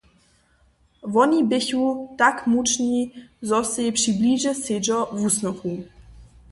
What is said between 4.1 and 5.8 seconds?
blidźe sedźo wusnychu.